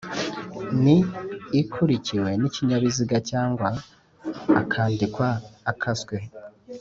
“ni” 0.83 0.97
ikurikiwe 1.61 2.29
n’ikinyazina 2.41 3.17
cyangwa 3.31 3.67
akandikwa 4.61 5.27
akaswe 5.73 6.17